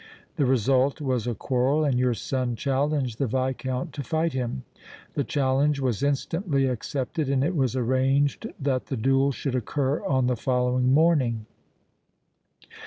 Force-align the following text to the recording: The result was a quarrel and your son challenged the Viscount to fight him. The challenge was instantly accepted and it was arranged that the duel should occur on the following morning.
The 0.35 0.47
result 0.47 0.99
was 0.99 1.27
a 1.27 1.35
quarrel 1.35 1.85
and 1.85 1.99
your 1.99 2.15
son 2.15 2.55
challenged 2.55 3.19
the 3.19 3.27
Viscount 3.27 3.93
to 3.93 4.01
fight 4.03 4.33
him. 4.33 4.63
The 5.13 5.23
challenge 5.23 5.79
was 5.79 6.01
instantly 6.01 6.65
accepted 6.65 7.29
and 7.29 7.43
it 7.43 7.55
was 7.55 7.75
arranged 7.75 8.47
that 8.59 8.87
the 8.87 8.97
duel 8.97 9.31
should 9.31 9.53
occur 9.53 10.03
on 10.03 10.25
the 10.25 10.35
following 10.35 10.91
morning. 10.91 11.45